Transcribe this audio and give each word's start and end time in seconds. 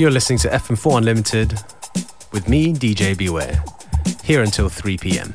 You're 0.00 0.10
listening 0.10 0.38
to 0.38 0.48
FM4 0.48 0.96
Unlimited 0.96 1.52
with 2.32 2.48
me, 2.48 2.72
DJ 2.72 3.14
Beware, 3.14 3.62
here 4.24 4.42
until 4.42 4.70
3 4.70 4.96
p.m. 4.96 5.34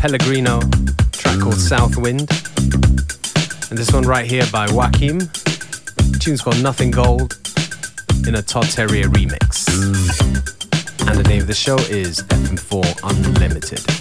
Pellegrino, 0.00 0.60
track 1.12 1.40
called 1.40 1.60
South 1.60 1.94
Wind. 1.98 2.20
And 3.68 3.78
this 3.78 3.92
one 3.92 4.04
right 4.04 4.24
here 4.24 4.46
by 4.50 4.66
Joakim, 4.66 5.28
tune's 6.18 6.40
called 6.40 6.62
Nothing 6.62 6.90
Gold 6.90 7.38
in 8.26 8.36
a 8.36 8.42
Todd 8.42 8.64
Terje 8.64 9.04
remix. 9.04 9.68
And 11.06 11.18
the 11.18 11.28
name 11.28 11.42
of 11.42 11.48
the 11.48 11.54
show 11.54 11.76
is 11.76 12.22
FM4 12.22 13.00
Unlimited. 13.04 13.99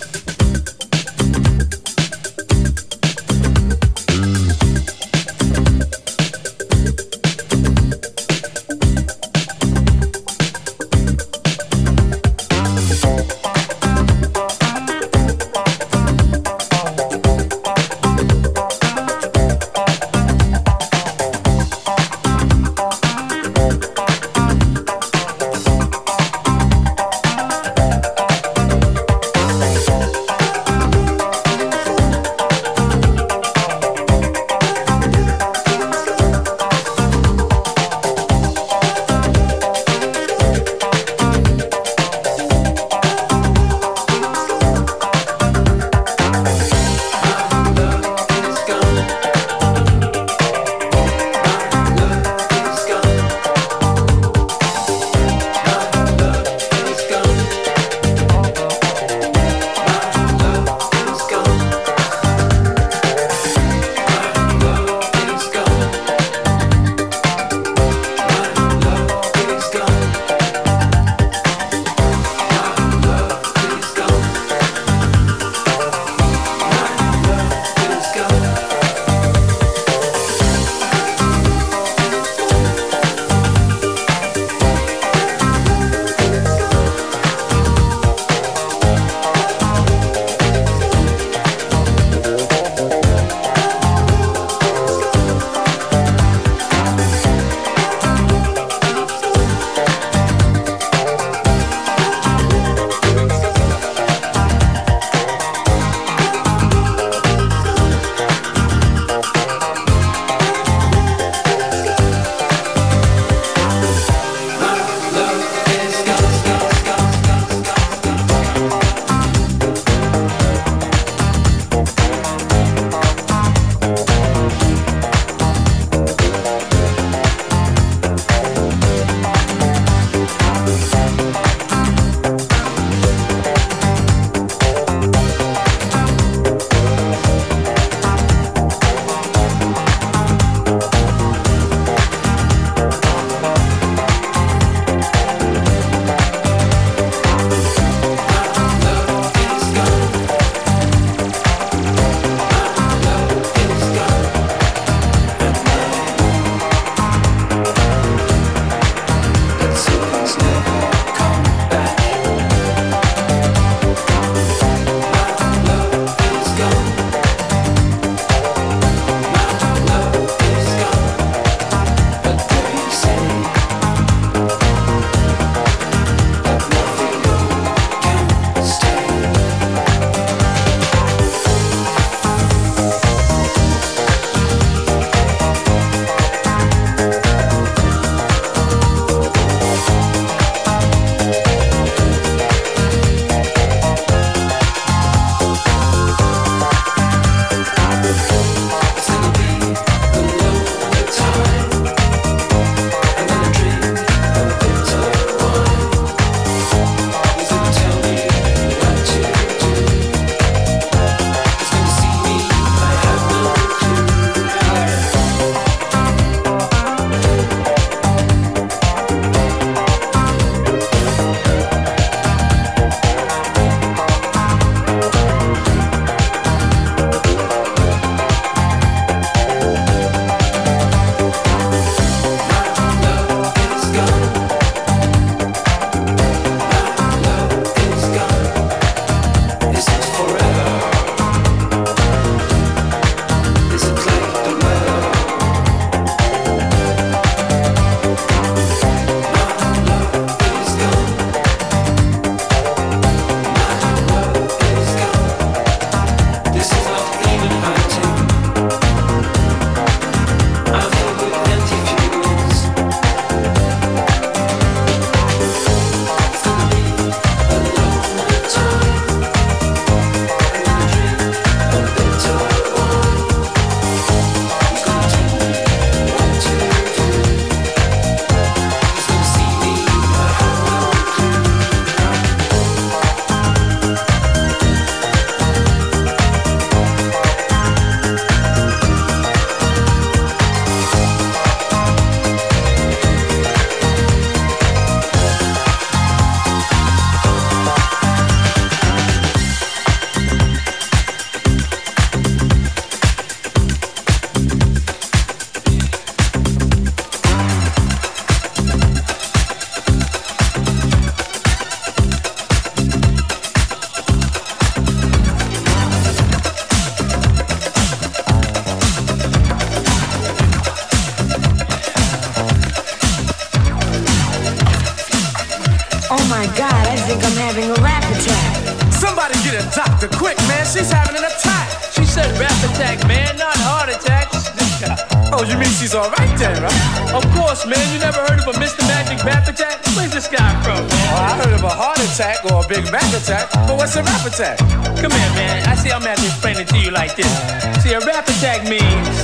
See, 347.82 347.94
a 347.94 348.00
rap 348.02 348.28
attack 348.28 348.64
means 348.68 349.16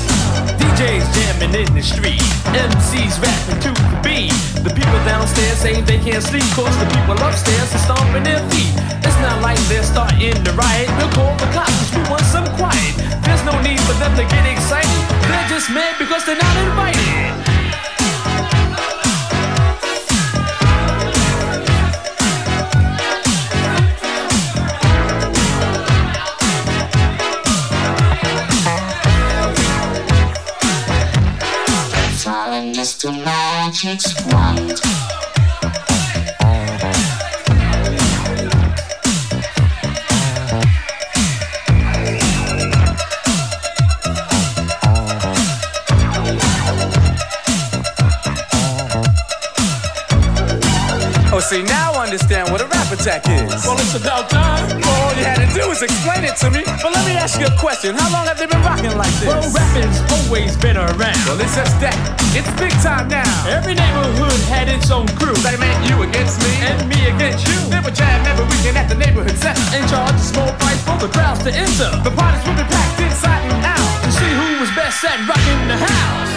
DJs 0.59 1.05
jamming 1.15 1.55
in 1.55 1.69
the 1.73 1.81
street, 1.81 2.23
MCs 2.51 3.21
rapping 3.21 3.59
to 3.63 3.71
the 3.71 3.99
beat. 4.03 4.33
The 4.63 4.71
people 4.71 4.99
downstairs 5.07 5.59
saying 5.59 5.85
they 5.85 5.99
can't 5.99 6.23
sleep, 6.23 6.45
cause 6.55 6.75
the 6.79 6.89
people 6.91 7.15
upstairs 7.23 7.69
are 7.75 7.83
stomping 7.83 8.23
their 8.23 8.41
feet. 8.51 8.73
It's 9.05 9.19
not 9.21 9.41
like 9.41 9.59
they're 9.71 9.83
starting 9.83 10.35
to 10.35 10.51
riot. 10.53 10.89
We'll 10.97 11.11
call 11.11 11.35
the 11.37 11.47
cops, 11.55 11.71
cause 11.79 11.91
we 11.95 12.03
want 12.09 12.25
some 12.27 12.47
quiet. 12.59 12.93
There's 13.23 13.43
no 13.43 13.55
need 13.61 13.79
for 13.87 13.93
them 14.01 14.15
to 14.19 14.23
get 14.27 14.43
excited. 14.47 15.01
They're 15.29 15.49
just 15.49 15.69
mad 15.71 15.95
because 15.97 16.25
they're 16.25 16.39
not 16.39 16.55
invited. 16.67 17.54
Mr. 33.05 33.23
Magic's 33.23 34.25
wand. 34.33 34.81
Oh, 51.31 51.39
see, 51.39 51.61
now 51.61 51.91
I 51.93 52.05
understand 52.05 52.51
what 52.51 52.61
a 52.61 52.65
rap 52.65 52.91
attack 52.91 53.27
is. 53.27 53.65
Well, 53.65 53.77
it's 53.77 53.93
about 53.93 54.29
time. 54.31 54.44
Well, 55.75 55.91
all 55.91 55.91
you 55.91 56.15
had 56.15 56.23
to 56.23 56.23
do 56.23 56.23
was 56.23 56.23
explain 56.23 56.23
it 56.23 56.35
to 56.39 56.47
me. 56.51 56.63
But 56.81 56.91
let 56.95 57.03
me 57.05 57.15
ask 57.19 57.39
you 57.39 57.47
a 57.47 57.57
question. 57.59 57.95
How 57.95 58.07
long 58.11 58.25
have 58.27 58.39
they 58.39 58.47
been 58.47 58.61
rocking 58.63 58.95
like 58.95 59.11
this? 59.19 59.27
Well, 59.27 59.43
rapping's 59.51 59.99
always 60.11 60.55
been 60.55 60.77
around. 60.77 61.19
Well, 61.27 61.39
it's 61.39 61.55
just 61.55 61.75
that. 61.83 61.95
It's 62.31 62.47
big 62.59 62.71
time 62.79 63.07
now. 63.11 63.27
Every 63.47 63.75
neighborhood 63.75 64.39
had 64.47 64.67
its 64.71 64.91
own 64.91 65.07
crew. 65.19 65.35
They 65.43 65.57
meant 65.59 65.79
you 65.89 66.03
against 66.03 66.39
me. 66.39 66.51
And 66.63 66.87
me 66.87 66.99
against 67.11 67.47
you. 67.47 67.59
They 67.67 67.79
would 67.83 67.95
jam 67.95 68.23
every 68.23 68.47
weekend 68.47 68.77
at 68.77 68.87
the 68.87 68.95
neighborhood 68.95 69.35
center. 69.35 69.63
And 69.75 69.83
charge 69.91 70.15
a 70.15 70.23
small 70.23 70.51
price 70.63 70.81
for 70.83 70.95
the 70.95 71.11
crowds 71.11 71.43
to 71.43 71.51
enter. 71.51 71.91
The 72.03 72.11
parties 72.15 72.43
would 72.47 72.55
be 72.55 72.67
packed 72.71 72.99
inside 73.03 73.43
and 73.43 73.59
out. 73.67 73.91
To 74.07 74.09
see 74.15 74.31
who 74.31 74.63
was 74.63 74.71
best 74.79 75.03
at 75.03 75.19
rocking 75.27 75.61
the 75.67 75.75
house. 75.75 76.34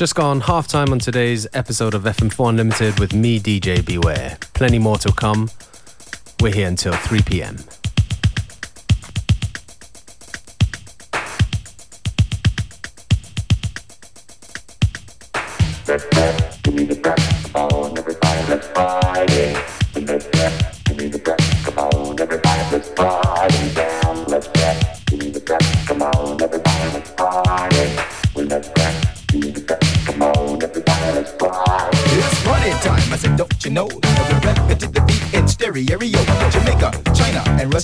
Just 0.00 0.14
gone 0.14 0.40
half 0.40 0.66
time 0.66 0.92
on 0.92 0.98
today's 0.98 1.46
episode 1.52 1.92
of 1.92 2.04
FM4 2.04 2.48
Unlimited 2.48 2.98
with 2.98 3.12
me, 3.12 3.38
DJ 3.38 3.84
Beware. 3.84 4.38
Plenty 4.54 4.78
more 4.78 4.96
to 4.96 5.12
come. 5.12 5.50
We're 6.40 6.54
here 6.54 6.68
until 6.68 6.94
3 6.94 7.20
p.m. 7.20 7.58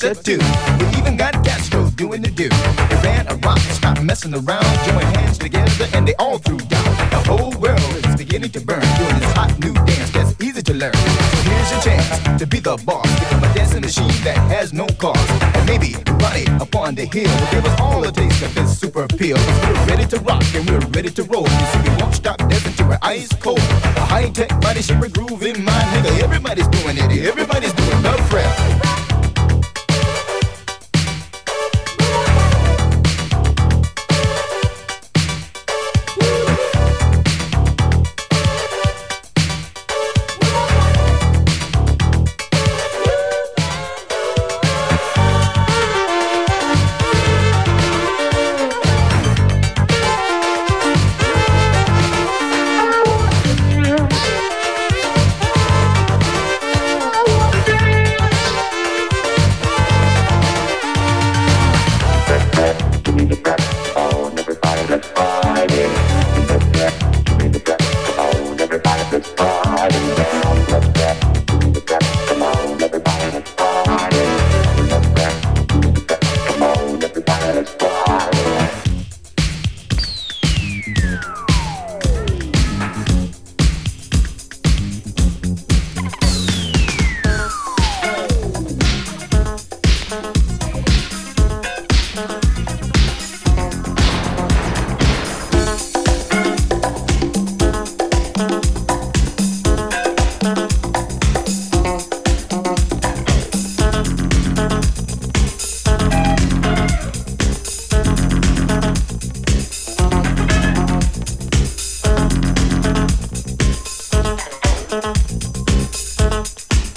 And. 0.04 0.40
We 0.78 0.98
even 0.98 1.16
got 1.16 1.32
Castro 1.42 1.88
doing 1.90 2.20
the 2.20 2.30
do. 2.30 2.48
Iran, 2.96 3.28
Iraq, 3.28 3.59
stop 3.72 4.02
messing 4.02 4.35
around. 4.35 4.66
Join 4.85 5.00
hands 5.16 5.38
together 5.38 5.87
and 5.94 6.06
they 6.06 6.14
all 6.16 6.38
threw 6.38 6.59
down. 6.59 6.85
The 7.11 7.22
whole 7.26 7.52
world 7.59 7.80
is 8.06 8.16
beginning 8.16 8.50
to 8.50 8.61
burn. 8.61 8.80
Doing 8.80 9.18
this 9.18 9.32
hot 9.32 9.59
new 9.59 9.72
dance 9.72 10.11
that's 10.11 10.38
easy 10.42 10.62
to 10.62 10.74
learn. 10.74 10.92
So 10.92 11.37
here's 11.48 11.70
your 11.70 11.80
chance 11.80 12.38
to 12.38 12.46
be 12.46 12.61
the 12.61 12.76
boss. 12.85 13.09
Become 13.20 13.44
a 13.44 13.54
dancing 13.54 13.80
machine 13.80 14.12
that 14.24 14.37
has 14.52 14.74
no 14.74 14.87
cost. 14.98 15.30
And 15.56 15.66
maybe 15.66 15.94
run 16.20 16.37
it 16.37 16.48
upon 16.61 16.94
the 16.94 17.06
hill. 17.06 17.32
will 17.40 17.50
Give 17.50 17.64
us 17.64 17.80
all 17.80 18.04
a 18.04 18.12
taste 18.12 18.42
of 18.42 18.54
this 18.54 18.78
super 18.78 19.04
appeal. 19.04 19.38
We're 19.38 19.87
ready 19.87 20.06
to 20.06 20.18
rock 20.20 20.44
and 20.54 20.68
we're 20.68 20.87
ready 20.92 21.11
to 21.11 21.22
roll. 21.24 21.48
You 21.48 21.66
see, 21.72 21.80
we 21.88 21.96
won't 22.02 22.14
stop 22.14 22.38
dancing 22.38 22.74
to 22.74 22.85
we're 22.85 22.98
ice 23.00 23.32
cold. 23.40 23.59
A 23.59 24.04
high 24.04 24.28
tech 24.28 24.50
body 24.61 24.82
shape 24.82 25.11
groove 25.14 25.42
in 25.42 25.64
my 25.64 25.80
nigga. 25.92 26.22
Everybody's 26.22 26.68
doing 26.68 26.98
it. 26.98 27.26
Everybody's 27.26 27.72
doing 27.72 28.02
the 28.02 28.12
prep. 28.28 28.86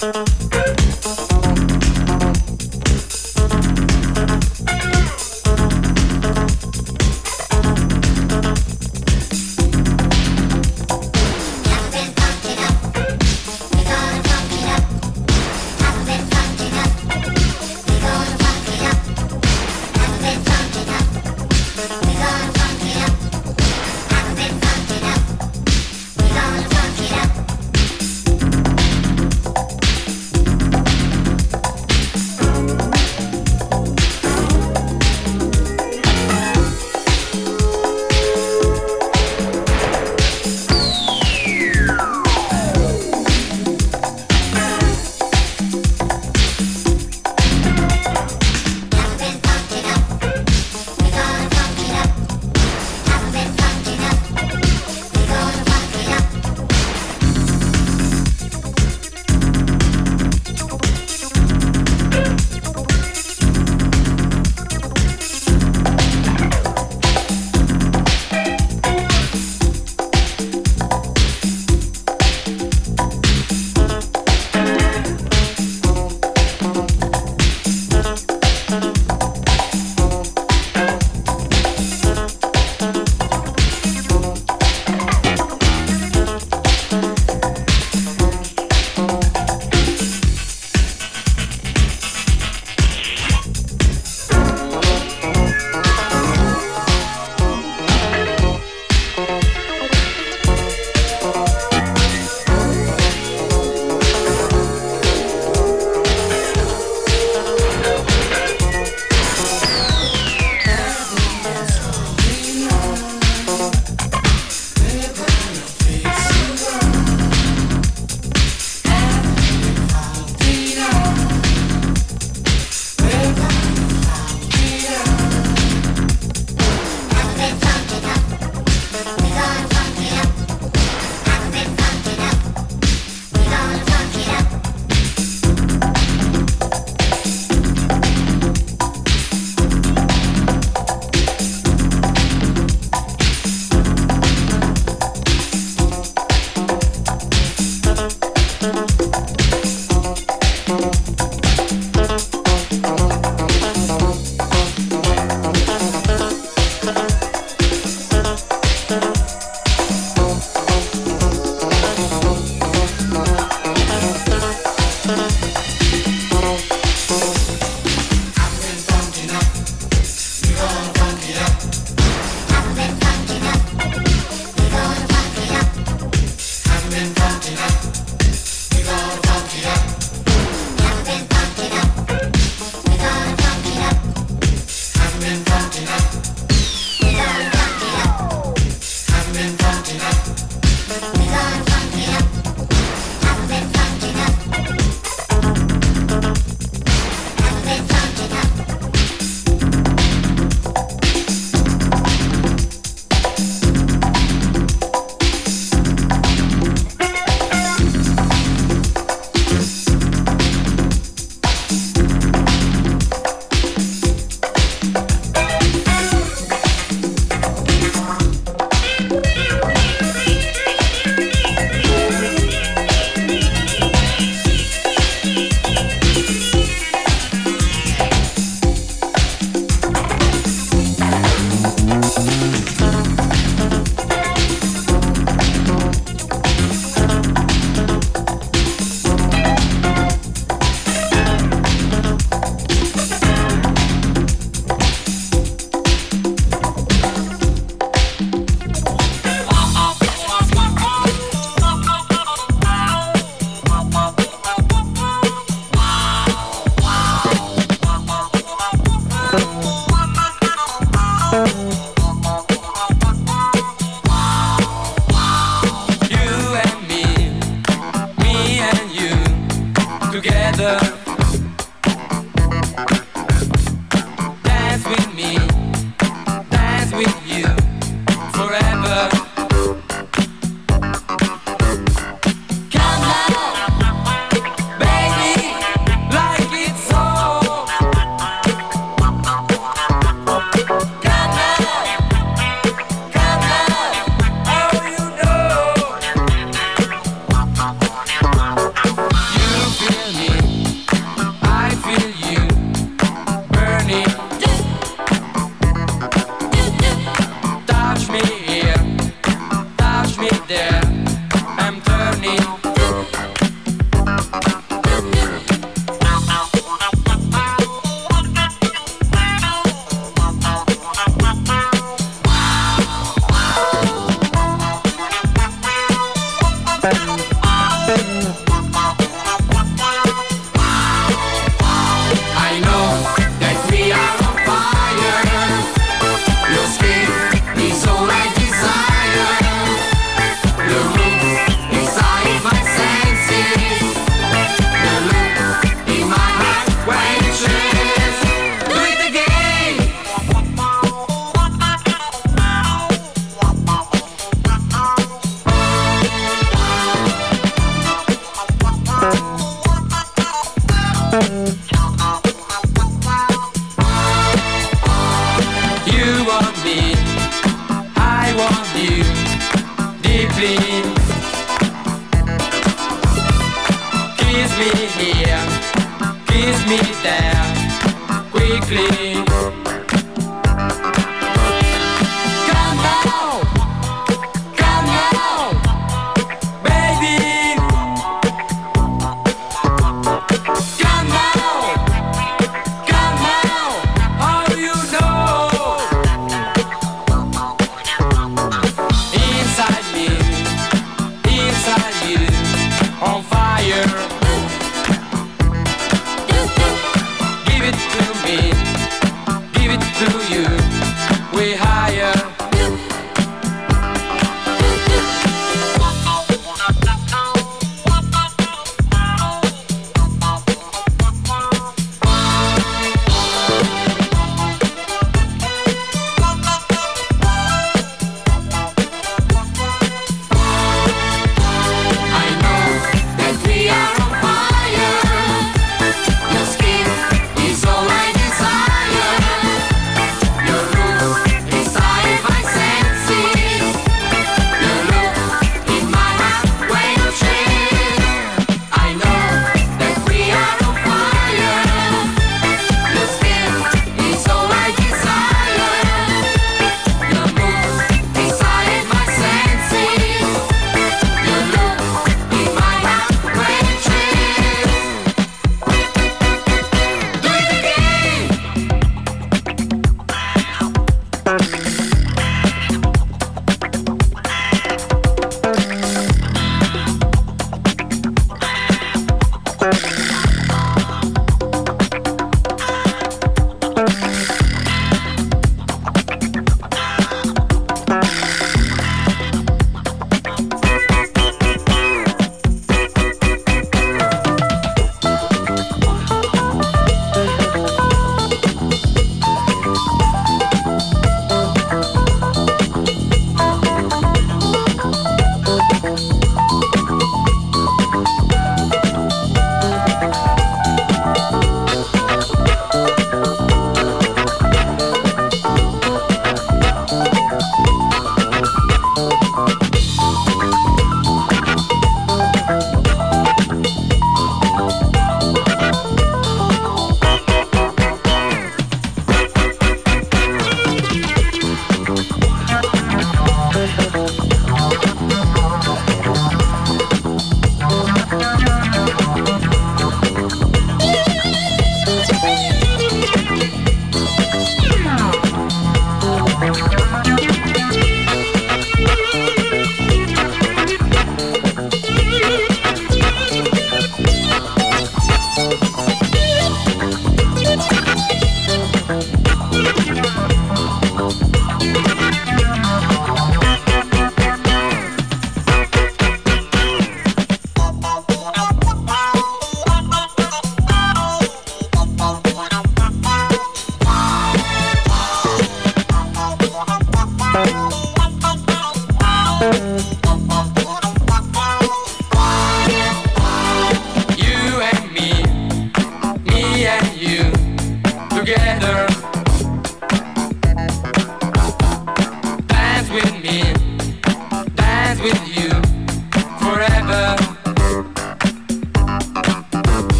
Música 0.00 0.49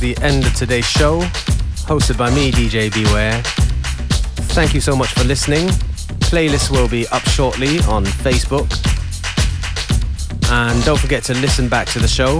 the 0.00 0.16
end 0.22 0.46
of 0.46 0.54
today's 0.54 0.86
show, 0.86 1.20
hosted 1.86 2.16
by 2.16 2.30
me, 2.34 2.50
DJ 2.52 2.92
Beware. 2.92 3.40
Thank 4.54 4.74
you 4.74 4.80
so 4.80 4.94
much 4.94 5.12
for 5.12 5.24
listening. 5.24 5.68
Playlists 6.30 6.70
will 6.70 6.88
be 6.88 7.06
up 7.08 7.22
shortly 7.22 7.78
on 7.80 8.04
Facebook. 8.04 8.68
And 10.50 10.82
don't 10.84 10.98
forget 10.98 11.22
to 11.24 11.34
listen 11.34 11.68
back 11.68 11.86
to 11.88 11.98
the 11.98 12.08
show 12.08 12.38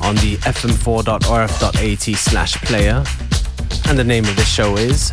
on 0.00 0.14
the 0.16 0.36
fm4.orf.at 0.42 2.16
slash 2.16 2.54
player. 2.62 3.04
And 3.88 3.98
the 3.98 4.04
name 4.04 4.24
of 4.24 4.36
this 4.36 4.48
show 4.48 4.76
is 4.76 5.12